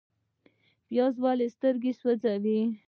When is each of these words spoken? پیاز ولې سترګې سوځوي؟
پیاز 0.87 1.15
ولې 1.23 1.47
سترګې 1.55 1.91
سوځوي؟ 1.99 2.59